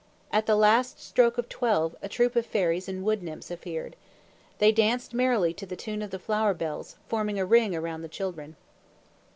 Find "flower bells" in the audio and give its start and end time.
6.17-6.95